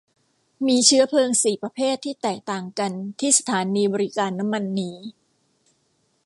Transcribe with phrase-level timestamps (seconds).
[0.67, 4.97] มีเชื้อเพลิงสี่ประเภทที่แตกต่างกันที่สถานีบริการน้ำมันนี้